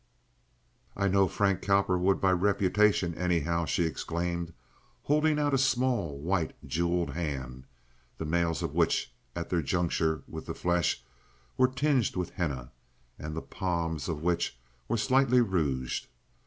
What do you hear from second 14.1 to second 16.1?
which were slightly rouged.